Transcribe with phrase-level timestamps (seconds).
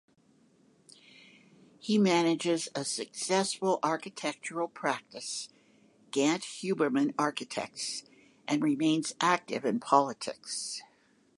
[1.77, 5.49] He manages a successful architectural practice,
[6.09, 8.05] Gantt Huberman Architects,
[8.47, 10.81] and remains active in politics.